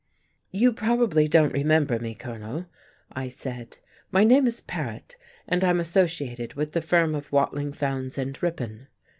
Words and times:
"You 0.49 0.73
probably 0.73 1.27
don't 1.27 1.53
remember 1.53 1.99
me, 1.99 2.15
Colonel," 2.15 2.65
I 3.11 3.29
said. 3.29 3.77
"My 4.11 4.23
name 4.23 4.47
is 4.47 4.59
Pared, 4.61 5.13
and 5.47 5.63
I'm 5.63 5.79
associated 5.79 6.55
with 6.55 6.71
the 6.71 6.81
firm 6.81 7.13
of 7.13 7.31
Watling, 7.31 7.71
Fowndes, 7.71 8.17
and 8.17 8.35
Ripon." 8.41 8.87